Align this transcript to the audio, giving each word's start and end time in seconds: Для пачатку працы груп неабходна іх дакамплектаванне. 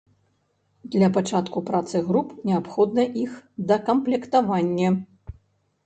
Для 0.95 1.09
пачатку 1.17 1.63
працы 1.69 2.03
груп 2.09 2.33
неабходна 2.51 3.07
іх 3.27 3.39
дакамплектаванне. 3.71 4.89